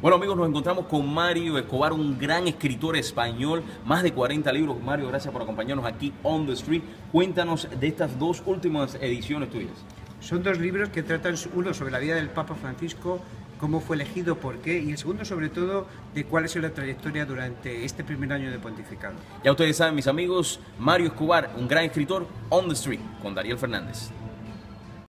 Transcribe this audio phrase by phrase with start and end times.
[0.00, 4.80] Bueno amigos, nos encontramos con Mario Escobar, un gran escritor español, más de 40 libros.
[4.80, 6.82] Mario, gracias por acompañarnos aquí on the street.
[7.10, 9.72] Cuéntanos de estas dos últimas ediciones tuyas.
[10.20, 13.18] Son dos libros que tratan uno sobre la vida del Papa Francisco,
[13.58, 17.26] cómo fue elegido, por qué, y el segundo sobre todo de cuál es la trayectoria
[17.26, 19.16] durante este primer año de pontificado.
[19.42, 23.58] Ya ustedes saben, mis amigos, Mario Escobar, un gran escritor on the street, con Dariel
[23.58, 24.12] Fernández.